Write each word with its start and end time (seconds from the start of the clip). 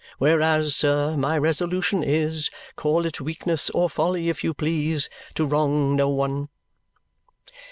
Whereas, 0.17 0.75
sir, 0.75 1.15
my 1.15 1.37
resolution 1.37 2.03
is 2.03 2.49
(call 2.75 3.05
it 3.05 3.21
weakness 3.21 3.69
or 3.69 3.87
folly 3.87 4.29
if 4.29 4.43
you 4.43 4.51
please) 4.55 5.11
to 5.35 5.45
wrong 5.45 5.95
no 5.95 6.09
one." 6.09 6.49